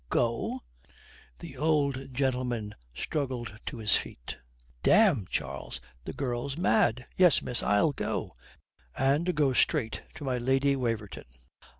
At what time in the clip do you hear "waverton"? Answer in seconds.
10.75-11.25